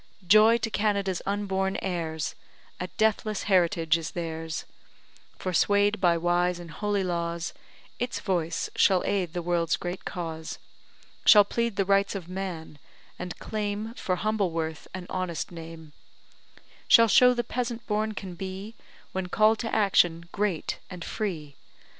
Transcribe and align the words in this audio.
Joy, 0.27 0.57
to 0.57 0.71
Canada's 0.71 1.21
unborn 1.27 1.77
heirs, 1.79 2.33
A 2.79 2.87
deathless 2.97 3.43
heritage 3.43 3.99
is 3.99 4.09
theirs; 4.09 4.65
For, 5.37 5.53
sway'd 5.53 6.01
by 6.01 6.17
wise 6.17 6.57
and 6.57 6.71
holy 6.71 7.03
laws, 7.03 7.53
Its 7.99 8.19
voice 8.19 8.67
shall 8.75 9.03
aid 9.05 9.33
the 9.33 9.43
world's 9.43 9.77
great 9.77 10.03
cause, 10.03 10.57
Shall 11.23 11.43
plead 11.45 11.75
the 11.75 11.85
rights 11.85 12.15
of 12.15 12.27
man, 12.27 12.79
and 13.19 13.37
claim 13.37 13.93
For 13.93 14.15
humble 14.15 14.49
worth 14.49 14.87
an 14.95 15.05
honest 15.07 15.51
name; 15.51 15.93
Shall 16.87 17.07
show 17.07 17.35
the 17.35 17.43
peasant 17.43 17.85
born 17.85 18.13
can 18.15 18.33
be, 18.33 18.73
When 19.11 19.27
call'd 19.27 19.59
to 19.59 19.75
action, 19.75 20.27
great 20.31 20.79
and 20.89 21.05
free. 21.05 21.57